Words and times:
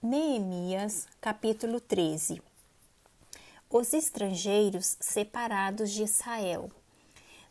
Neemias, 0.00 1.08
capítulo 1.20 1.80
13 1.80 2.40
Os 3.68 3.92
estrangeiros 3.92 4.96
separados 5.00 5.90
de 5.90 6.04
Israel. 6.04 6.70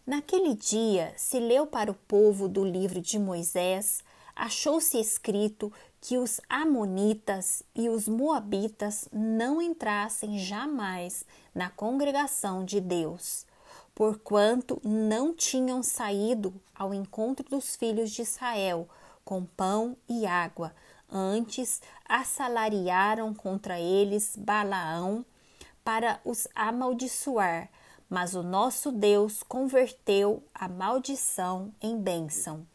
Naquele 0.06 0.56
dia 0.56 1.14
se 1.18 1.42
leu 1.42 1.68
para 1.68 1.92
o 1.92 1.94
povo 1.94 2.48
do 2.48 2.64
livro 2.64 3.02
de 3.02 3.20
Moisés, 3.20 4.02
achou-se 4.34 4.98
escrito 4.98 5.74
que 6.00 6.18
os 6.18 6.40
Amonitas 6.48 7.64
e 7.76 7.90
os 7.90 8.08
Moabitas 8.08 9.10
não 9.12 9.62
entrassem 9.62 10.40
jamais 10.40 11.26
na 11.54 11.70
congregação 11.70 12.64
de 12.64 12.80
Deus, 12.80 13.46
porquanto 13.94 14.80
não 14.86 15.34
tinham 15.34 15.84
saído 15.84 16.54
ao 16.74 16.94
encontro 16.94 17.46
dos 17.50 17.76
filhos 17.76 18.10
de 18.10 18.22
Israel 18.22 18.88
com 19.26 19.44
pão 19.44 19.98
e 20.08 20.26
água 20.26 20.74
Antes 21.10 21.82
assalariaram 22.08 23.34
contra 23.34 23.80
eles 23.80 24.36
Balaão 24.36 25.26
para 25.84 26.20
os 26.26 26.48
amaldiçoar, 26.54 27.70
mas 28.10 28.36
o 28.36 28.44
nosso 28.44 28.92
Deus 28.92 29.42
converteu 29.44 30.44
a 30.54 30.68
maldição 30.68 31.74
em 31.82 31.98
bênção. 31.98 32.68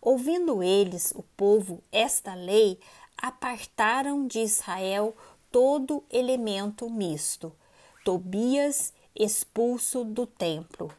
Ouvindo 0.00 0.62
eles, 0.62 1.12
o 1.14 1.22
povo, 1.36 1.82
esta 1.92 2.34
lei, 2.34 2.78
apartaram 3.16 4.26
de 4.26 4.40
Israel 4.40 5.14
todo 5.50 6.04
elemento 6.10 6.88
misto. 6.88 7.52
Tobias 8.04 8.92
expulso 9.14 10.04
do 10.04 10.26
templo. 10.26 10.92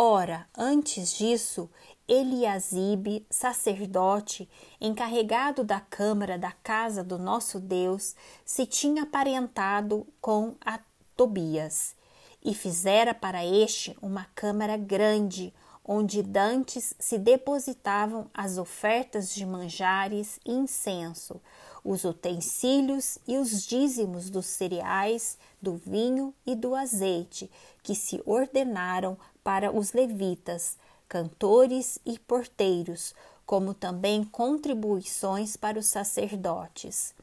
Ora, 0.00 0.46
antes 0.56 1.18
disso, 1.18 1.68
Eliasibe, 2.06 3.26
sacerdote, 3.28 4.48
encarregado 4.80 5.64
da 5.64 5.80
câmara 5.80 6.38
da 6.38 6.52
casa 6.52 7.02
do 7.02 7.18
nosso 7.18 7.58
Deus, 7.58 8.14
se 8.44 8.64
tinha 8.64 9.02
aparentado 9.02 10.06
com 10.20 10.54
a 10.64 10.78
Tobias 11.16 11.96
e 12.44 12.54
fizera 12.54 13.12
para 13.12 13.44
este 13.44 13.98
uma 14.00 14.24
câmara 14.36 14.76
grande, 14.76 15.52
onde 15.84 16.22
dantes 16.22 16.94
se 16.96 17.18
depositavam 17.18 18.30
as 18.32 18.56
ofertas 18.56 19.34
de 19.34 19.44
manjares 19.44 20.38
e 20.46 20.52
incenso, 20.52 21.40
os 21.82 22.04
utensílios 22.04 23.18
e 23.26 23.36
os 23.36 23.66
dízimos 23.66 24.30
dos 24.30 24.46
cereais, 24.46 25.38
do 25.60 25.74
vinho 25.74 26.32
e 26.46 26.54
do 26.54 26.74
azeite, 26.74 27.50
que 27.82 27.94
se 27.94 28.22
ordenaram 28.26 29.16
para 29.48 29.74
os 29.74 29.94
levitas, 29.94 30.76
cantores 31.08 31.98
e 32.04 32.18
porteiros, 32.18 33.14
como 33.46 33.72
também 33.72 34.22
contribuições 34.22 35.56
para 35.56 35.78
os 35.78 35.86
sacerdotes. 35.86 37.14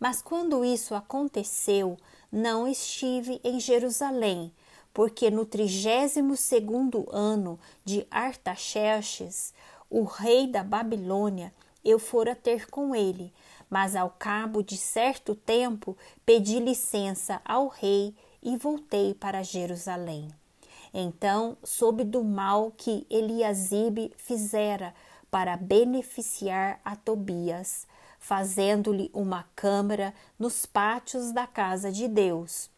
Mas 0.00 0.20
quando 0.20 0.64
isso 0.64 0.92
aconteceu, 0.92 1.96
não 2.32 2.66
estive 2.66 3.40
em 3.44 3.60
Jerusalém, 3.60 4.52
porque 4.92 5.30
no 5.30 5.46
trigésimo 5.46 6.36
segundo 6.36 7.08
ano 7.12 7.60
de 7.84 8.04
Artaxerxes, 8.10 9.54
o 9.88 10.02
rei 10.02 10.48
da 10.48 10.64
Babilônia, 10.64 11.54
eu 11.84 12.00
fora 12.00 12.34
ter 12.34 12.68
com 12.68 12.92
ele, 12.92 13.32
mas 13.70 13.94
ao 13.94 14.10
cabo 14.10 14.64
de 14.64 14.76
certo 14.76 15.36
tempo 15.36 15.96
pedi 16.26 16.58
licença 16.58 17.40
ao 17.44 17.68
rei 17.68 18.12
e 18.42 18.56
voltei 18.56 19.14
para 19.14 19.44
Jerusalém. 19.44 20.28
Então 20.92 21.56
soube 21.62 22.04
do 22.04 22.22
mal 22.22 22.72
que 22.76 23.06
Eliasibe 23.08 24.12
fizera 24.16 24.94
para 25.30 25.56
beneficiar 25.56 26.80
a 26.84 26.94
Tobias, 26.94 27.86
fazendo-lhe 28.18 29.10
uma 29.14 29.44
câmara 29.56 30.12
nos 30.38 30.66
pátios 30.66 31.32
da 31.32 31.46
casa 31.46 31.90
de 31.90 32.06
Deus. 32.06 32.70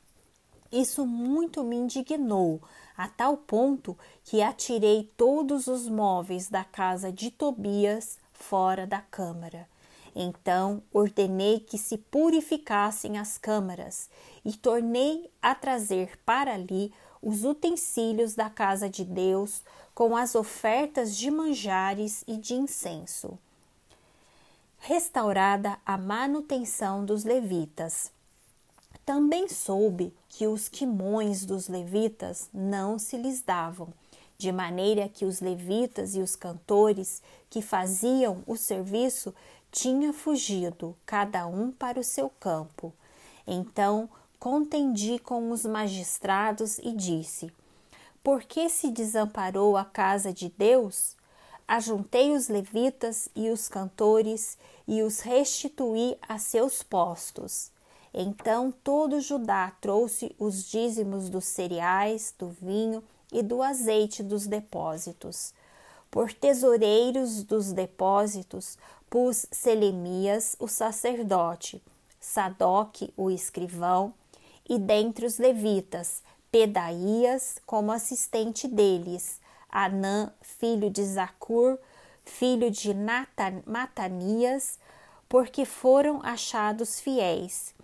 Isso 0.71 1.07
muito 1.07 1.63
me 1.63 1.77
indignou, 1.77 2.61
a 2.97 3.09
tal 3.09 3.37
ponto 3.37 3.99
que 4.25 4.43
atirei 4.43 5.11
todos 5.17 5.67
os 5.67 5.89
móveis 5.89 6.49
da 6.49 6.65
casa 6.65 7.13
de 7.13 7.31
Tobias 7.31 8.19
fora 8.33 8.87
da 8.87 9.01
câmara. 9.01 9.69
Então 10.15 10.83
ordenei 10.93 11.59
que 11.59 11.77
se 11.77 11.99
purificassem 11.99 13.19
as 13.19 13.37
câmaras 13.37 14.09
e 14.45 14.53
tornei 14.53 15.29
a 15.43 15.55
trazer 15.55 16.19
para 16.25 16.55
ali 16.55 16.93
os 17.25 17.43
utensílios 17.43 18.35
da 18.35 18.51
casa 18.51 18.89
de 18.89 19.03
Deus 19.03 19.63
com 19.95 20.15
as 20.15 20.35
ofertas 20.35 21.17
de 21.17 21.31
manjares 21.31 22.23
e 22.29 22.37
de 22.37 22.55
incenso. 22.55 23.39
Restaurada 24.79 25.79
a 25.87 25.97
manutenção 25.97 27.03
dos 27.03 27.25
levitas. 27.25 28.13
Também 29.07 29.49
soube 29.49 30.13
que 30.29 30.47
os 30.47 30.69
quimões 30.69 31.47
dos 31.47 31.69
levitas 31.69 32.51
não 32.53 32.99
se 32.99 33.17
lhes 33.17 33.41
davam, 33.41 33.89
de 34.37 34.53
maneira 34.53 35.09
que 35.09 35.25
os 35.25 35.41
levitas 35.41 36.15
e 36.15 36.21
os 36.21 36.37
cantores 36.37 37.23
que 37.49 37.63
faziam 37.63 38.43
o 38.47 38.57
serviço 38.57 39.35
tinham 39.71 40.13
fugido, 40.13 40.95
cada 41.07 41.47
um 41.47 41.73
para 41.73 41.99
o 41.99 42.05
seu 42.05 42.29
campo. 42.29 42.93
Então 43.47 44.09
contendi 44.45 45.19
com 45.19 45.51
os 45.53 45.65
magistrados 45.65 46.77
e 46.81 46.93
disse: 46.93 47.51
Por 48.23 48.43
que 48.43 48.69
se 48.69 48.91
desamparou 48.91 49.75
a 49.75 49.87
casa 49.87 50.35
de 50.35 50.51
Deus? 50.51 51.17
Ajuntei 51.67 52.33
os 52.33 52.49
levitas 52.49 53.27
e 53.35 53.49
os 53.49 53.71
cantores 53.71 54.59
e 54.87 55.03
os 55.03 55.21
restituí 55.21 56.19
a 56.29 56.37
seus 56.37 56.83
postos. 56.83 57.71
Então 58.13 58.71
todo 58.85 59.19
Judá 59.19 59.73
trouxe 59.81 60.37
os 60.39 60.69
dízimos 60.69 61.31
dos 61.31 61.47
cereais, 61.47 62.35
do 62.39 62.49
vinho 62.49 63.03
e 63.33 63.43
do 63.43 63.63
azeite 63.63 64.23
dos 64.23 64.47
depósitos. 64.47 65.55
Por 66.11 66.35
tesoureiros 66.35 67.43
dos 67.45 67.73
depósitos 67.73 68.77
pus 69.09 69.47
Selemias, 69.51 70.55
o 70.59 70.69
sacerdote, 70.69 71.83
Sadoc, 72.21 73.11
o 73.17 73.31
escrivão, 73.31 74.13
e 74.69 74.79
dentre 74.79 75.27
os 75.27 75.39
levitas, 75.39 76.23
Pedaías 76.51 77.59
como 77.67 77.91
assistente 77.91 78.69
deles, 78.69 79.41
Anã, 79.69 80.33
filho 80.41 80.89
de 80.89 81.05
Zacur, 81.05 81.79
filho 82.25 82.71
de 82.71 82.95
Natan, 82.95 83.63
Matanias, 83.67 84.79
porque 85.29 85.65
foram 85.65 86.21
achados 86.23 87.01
fiéis, 87.01 87.75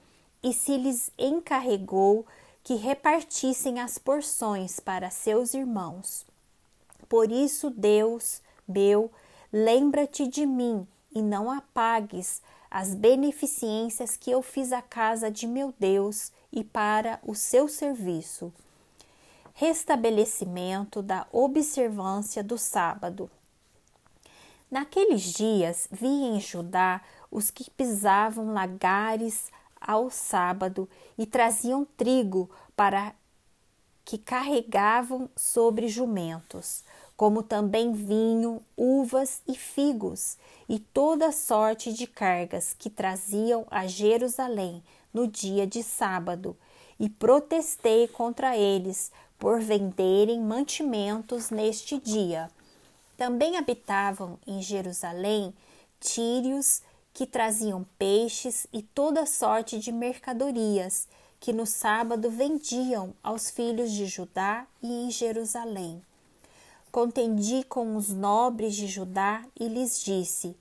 e 0.42 0.52
se 0.52 0.76
lhes 0.76 1.10
encarregou 1.18 2.24
que 2.62 2.74
repartissem 2.74 3.80
as 3.80 3.98
porções 3.98 4.78
para 4.78 5.10
seus 5.10 5.54
irmãos. 5.54 6.24
Por 7.08 7.32
isso, 7.32 7.70
Deus, 7.70 8.40
meu, 8.68 9.10
lembra-te 9.52 10.28
de 10.28 10.46
mim 10.46 10.86
e 11.12 11.20
não 11.20 11.50
apagues 11.50 12.40
as 12.70 12.94
beneficências 12.94 14.16
que 14.16 14.30
eu 14.30 14.42
fiz 14.42 14.72
à 14.72 14.80
casa 14.80 15.30
de 15.30 15.46
meu 15.46 15.74
Deus 15.78 16.30
e 16.52 16.62
para 16.62 17.18
o 17.22 17.34
seu 17.34 17.68
serviço. 17.68 18.52
Restabelecimento 19.54 21.02
da 21.02 21.26
observância 21.32 22.44
do 22.44 22.56
sábado. 22.56 23.30
Naqueles 24.70 25.22
dias 25.22 25.88
vi 25.90 26.06
em 26.06 26.38
Judá 26.38 27.00
os 27.30 27.50
que 27.50 27.68
pisavam 27.70 28.52
lagares 28.52 29.50
ao 29.80 30.10
sábado 30.10 30.88
e 31.18 31.26
traziam 31.26 31.84
trigo 31.84 32.48
para 32.76 33.14
que 34.04 34.18
carregavam 34.18 35.28
sobre 35.36 35.88
jumentos, 35.88 36.84
como 37.20 37.42
também 37.42 37.92
vinho, 37.92 38.62
uvas 38.74 39.42
e 39.46 39.54
figos, 39.54 40.38
e 40.66 40.78
toda 40.78 41.30
sorte 41.30 41.92
de 41.92 42.06
cargas 42.06 42.74
que 42.78 42.88
traziam 42.88 43.66
a 43.70 43.86
Jerusalém 43.86 44.82
no 45.12 45.28
dia 45.28 45.66
de 45.66 45.82
sábado, 45.82 46.56
e 46.98 47.10
protestei 47.10 48.08
contra 48.08 48.56
eles 48.56 49.12
por 49.38 49.60
venderem 49.60 50.40
mantimentos 50.40 51.50
neste 51.50 51.98
dia. 51.98 52.50
Também 53.18 53.58
habitavam 53.58 54.38
em 54.46 54.62
Jerusalém 54.62 55.52
tírios 56.00 56.80
que 57.12 57.26
traziam 57.26 57.84
peixes 57.98 58.66
e 58.72 58.80
toda 58.80 59.26
sorte 59.26 59.78
de 59.78 59.92
mercadorias 59.92 61.06
que 61.38 61.52
no 61.52 61.66
sábado 61.66 62.30
vendiam 62.30 63.12
aos 63.22 63.50
filhos 63.50 63.92
de 63.92 64.06
Judá 64.06 64.66
e 64.82 64.90
em 64.90 65.10
Jerusalém. 65.10 66.02
Contendi 66.92 67.62
com 67.68 67.94
os 67.94 68.08
nobres 68.08 68.74
de 68.74 68.88
Judá 68.88 69.44
e 69.58 69.68
lhes 69.68 70.02
disse: 70.02 70.56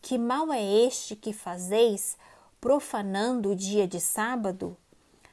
Que 0.00 0.16
mal 0.16 0.50
é 0.50 0.62
este 0.62 1.14
que 1.14 1.30
fazeis 1.30 2.16
profanando 2.58 3.50
o 3.50 3.56
dia 3.56 3.86
de 3.86 4.00
sábado? 4.00 4.74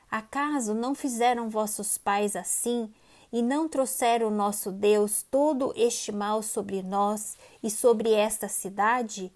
Acaso 0.09 0.74
não 0.74 0.94
fizeram 0.94 1.50
vossos 1.50 1.98
pais 1.98 2.36
assim 2.36 2.92
e 3.31 3.42
não 3.42 3.69
trouxeram 3.69 4.30
nosso 4.30 4.74
Deus 4.74 5.24
todo 5.31 5.71
este 5.74 6.12
mal 6.12 6.44
sobre 6.44 6.83
nós 6.83 7.38
e 7.63 7.71
sobre 7.71 8.12
esta 8.12 8.50
cidade? 8.50 9.31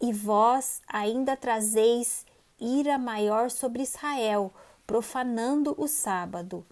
E 0.00 0.10
vós 0.10 0.80
ainda 0.88 1.36
trazeis 1.36 2.24
ira 2.58 2.96
maior 2.96 3.50
sobre 3.50 3.82
Israel, 3.82 4.50
profanando 4.86 5.74
o 5.76 5.86
sábado. 5.86 6.64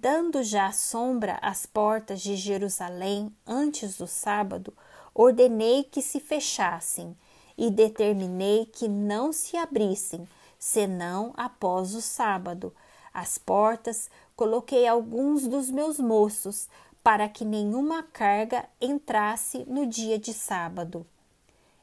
Dando 0.00 0.44
já 0.44 0.70
sombra 0.70 1.40
às 1.42 1.66
portas 1.66 2.20
de 2.20 2.36
Jerusalém 2.36 3.34
antes 3.44 3.98
do 3.98 4.06
sábado, 4.06 4.72
ordenei 5.12 5.82
que 5.82 6.00
se 6.00 6.20
fechassem 6.20 7.16
e 7.56 7.68
determinei 7.68 8.64
que 8.66 8.86
não 8.86 9.32
se 9.32 9.56
abrissem, 9.56 10.28
senão 10.56 11.32
após 11.36 11.96
o 11.96 12.00
sábado. 12.00 12.72
As 13.12 13.38
portas 13.38 14.08
coloquei 14.36 14.86
alguns 14.86 15.48
dos 15.48 15.68
meus 15.68 15.98
moços 15.98 16.68
para 17.02 17.28
que 17.28 17.44
nenhuma 17.44 18.04
carga 18.04 18.68
entrasse 18.80 19.64
no 19.66 19.84
dia 19.84 20.16
de 20.16 20.32
sábado. 20.32 21.04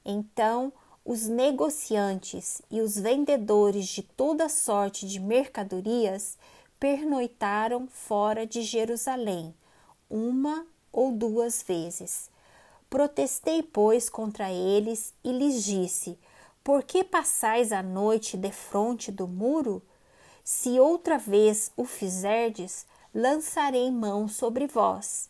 Então 0.05 0.71
os 1.03 1.27
negociantes 1.27 2.61
e 2.71 2.79
os 2.79 2.97
vendedores 2.97 3.87
de 3.87 4.01
toda 4.01 4.47
sorte 4.47 5.05
de 5.05 5.19
mercadorias 5.19 6.37
pernoitaram 6.85 7.87
fora 7.87 8.45
de 8.45 8.61
Jerusalém, 8.61 9.55
uma 10.07 10.67
ou 10.93 11.11
duas 11.11 11.63
vezes. 11.63 12.29
Protestei, 12.91 13.63
pois, 13.63 14.07
contra 14.07 14.51
eles 14.51 15.11
e 15.23 15.31
lhes 15.31 15.63
disse: 15.63 16.15
Por 16.63 16.83
que 16.83 17.03
passais 17.03 17.71
a 17.71 17.81
noite 17.81 18.37
defronte 18.37 19.11
do 19.11 19.27
muro? 19.27 19.81
Se 20.43 20.79
outra 20.79 21.17
vez 21.17 21.71
o 21.75 21.85
fizerdes, 21.85 22.85
lançarei 23.11 23.89
mão 23.89 24.27
sobre 24.27 24.67
vós. 24.67 25.27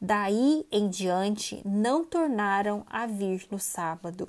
Daí 0.00 0.66
em 0.72 0.88
diante 0.88 1.60
não 1.62 2.06
tornaram 2.06 2.86
a 2.88 3.04
vir 3.04 3.46
no 3.50 3.58
sábado. 3.58 4.26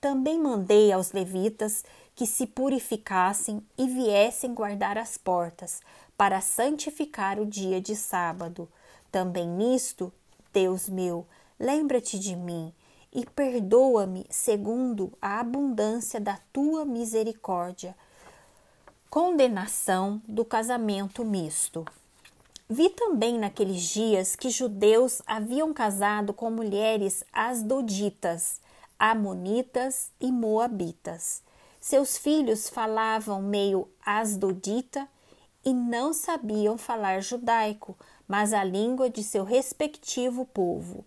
Também 0.00 0.38
mandei 0.38 0.90
aos 0.90 1.12
levitas 1.12 1.84
que 2.14 2.26
se 2.26 2.46
purificassem 2.46 3.62
e 3.78 3.86
viessem 3.86 4.54
guardar 4.54 4.98
as 4.98 5.16
portas, 5.16 5.80
para 6.16 6.40
santificar 6.40 7.40
o 7.40 7.46
dia 7.46 7.80
de 7.80 7.96
sábado. 7.96 8.68
Também 9.10 9.48
nisto, 9.48 10.12
Deus 10.52 10.88
meu, 10.88 11.26
lembra-te 11.58 12.18
de 12.18 12.36
mim 12.36 12.72
e 13.12 13.24
perdoa-me 13.26 14.26
segundo 14.30 15.12
a 15.20 15.40
abundância 15.40 16.20
da 16.20 16.38
tua 16.52 16.84
misericórdia. 16.84 17.96
Condenação 19.08 20.22
do 20.28 20.44
casamento 20.44 21.24
misto. 21.24 21.84
Vi 22.68 22.88
também 22.90 23.36
naqueles 23.36 23.82
dias 23.82 24.36
que 24.36 24.48
judeus 24.48 25.20
haviam 25.26 25.72
casado 25.72 26.32
com 26.32 26.50
mulheres 26.50 27.24
asdoditas, 27.32 28.60
amonitas 28.96 30.12
e 30.20 30.30
moabitas. 30.30 31.42
Seus 31.80 32.18
filhos 32.18 32.68
falavam 32.68 33.40
meio 33.40 33.88
asdodita 34.04 35.08
e 35.64 35.72
não 35.72 36.12
sabiam 36.12 36.76
falar 36.76 37.22
judaico, 37.22 37.96
mas 38.28 38.52
a 38.52 38.62
língua 38.62 39.08
de 39.08 39.24
seu 39.24 39.44
respectivo 39.44 40.44
povo. 40.44 41.06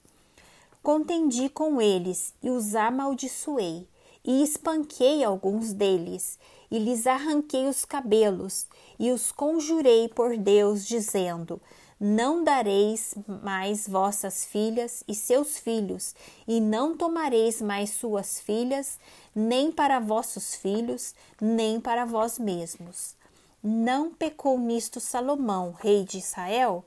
Contendi 0.81 1.47
com 1.47 1.79
eles 1.79 2.33
e 2.41 2.49
os 2.49 2.73
amaldiçoei, 2.75 3.87
e 4.25 4.41
espanquei 4.41 5.23
alguns 5.23 5.73
deles, 5.73 6.39
e 6.71 6.79
lhes 6.79 7.05
arranquei 7.05 7.67
os 7.67 7.85
cabelos, 7.85 8.67
e 8.97 9.11
os 9.11 9.31
conjurei 9.31 10.09
por 10.09 10.35
Deus, 10.35 10.87
dizendo: 10.87 11.61
não 12.05 12.43
dareis 12.43 13.15
mais 13.41 13.87
vossas 13.87 14.43
filhas 14.43 15.05
e 15.07 15.15
seus 15.15 15.57
filhos, 15.57 16.13
e 16.45 16.59
não 16.59 16.97
tomareis 16.97 17.61
mais 17.61 17.91
suas 17.91 18.41
filhas, 18.41 18.99
nem 19.33 19.71
para 19.71 20.01
vossos 20.01 20.53
filhos, 20.53 21.15
nem 21.39 21.79
para 21.79 22.03
vós 22.03 22.37
mesmos. 22.37 23.15
Não 23.63 24.13
pecou 24.13 24.59
nisto 24.59 24.99
Salomão, 24.99 25.71
rei 25.79 26.03
de 26.03 26.17
Israel? 26.17 26.83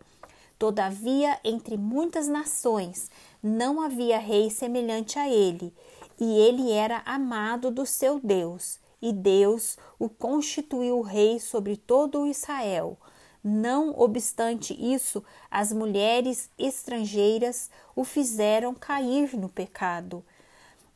Todavia, 0.58 1.40
entre 1.42 1.78
muitas 1.78 2.28
nações, 2.28 3.10
não 3.42 3.80
havia 3.80 4.18
rei 4.18 4.50
semelhante 4.50 5.18
a 5.18 5.30
ele, 5.30 5.72
e 6.20 6.38
ele 6.40 6.70
era 6.70 7.00
amado 7.06 7.70
do 7.70 7.86
seu 7.86 8.20
Deus, 8.22 8.78
e 9.00 9.14
Deus 9.14 9.78
o 9.98 10.10
constituiu 10.10 11.00
rei 11.00 11.40
sobre 11.40 11.74
todo 11.74 12.20
o 12.20 12.26
Israel. 12.26 12.98
Não 13.48 13.96
obstante 13.96 14.74
isso, 14.74 15.22
as 15.48 15.72
mulheres 15.72 16.50
estrangeiras 16.58 17.70
o 17.94 18.02
fizeram 18.02 18.74
cair 18.74 19.36
no 19.36 19.48
pecado. 19.48 20.24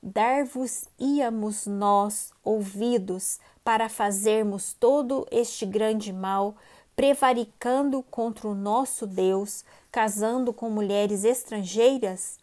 Dar-vos 0.02 0.88
íamos 0.98 1.68
nós 1.68 2.32
ouvidos 2.42 3.38
para 3.62 3.88
fazermos 3.88 4.72
todo 4.72 5.28
este 5.30 5.64
grande 5.64 6.12
mal, 6.12 6.56
prevaricando 6.96 8.02
contra 8.02 8.48
o 8.48 8.54
nosso 8.54 9.06
Deus, 9.06 9.64
casando 9.92 10.52
com 10.52 10.68
mulheres 10.68 11.22
estrangeiras? 11.22 12.36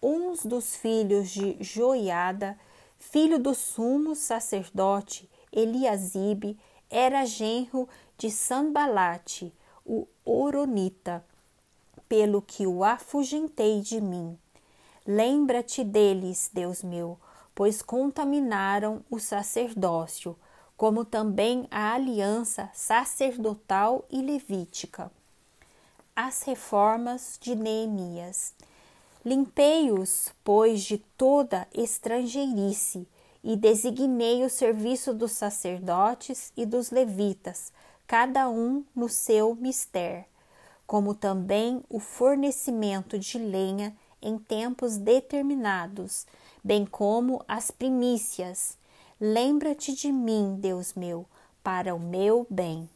Uns 0.00 0.46
dos 0.46 0.76
filhos 0.76 1.30
de 1.30 1.56
Joiada, 1.58 2.56
filho 2.96 3.40
do 3.40 3.56
sumo 3.56 4.14
sacerdote 4.14 5.28
Eliasibe, 5.52 6.56
era 6.92 7.24
genro 7.24 7.88
de 8.18 8.30
Sanbalate, 8.30 9.52
o 9.84 10.06
Oronita, 10.24 11.24
pelo 12.08 12.42
que 12.42 12.66
o 12.66 12.84
afugentei 12.84 13.80
de 13.80 14.00
mim. 14.00 14.38
Lembra-te 15.06 15.82
deles, 15.82 16.50
Deus 16.52 16.82
meu, 16.82 17.18
pois 17.54 17.80
contaminaram 17.82 19.02
o 19.10 19.18
sacerdócio, 19.18 20.36
como 20.76 21.04
também 21.04 21.66
a 21.70 21.94
aliança 21.94 22.70
sacerdotal 22.74 24.04
e 24.10 24.20
levítica. 24.20 25.10
As 26.14 26.42
reformas 26.42 27.38
de 27.40 27.54
Neemias. 27.54 28.54
Limpei-os, 29.24 30.32
pois, 30.44 30.82
de 30.82 30.98
toda 31.16 31.66
estrangeirice, 31.72 33.08
e 33.42 33.56
designei 33.56 34.44
o 34.44 34.50
serviço 34.50 35.12
dos 35.12 35.32
sacerdotes 35.32 36.52
e 36.56 36.64
dos 36.64 36.90
levitas, 36.90 37.72
cada 38.06 38.48
um 38.48 38.84
no 38.94 39.08
seu 39.08 39.54
mister, 39.54 40.26
como 40.86 41.14
também 41.14 41.82
o 41.88 41.98
fornecimento 41.98 43.18
de 43.18 43.38
lenha 43.38 43.96
em 44.20 44.38
tempos 44.38 44.96
determinados, 44.96 46.26
bem 46.62 46.86
como 46.86 47.42
as 47.48 47.70
primícias. 47.70 48.78
Lembra-te 49.20 49.92
de 49.94 50.12
mim, 50.12 50.56
Deus 50.60 50.94
meu, 50.94 51.26
para 51.62 51.94
o 51.94 51.98
meu 51.98 52.46
bem. 52.48 52.88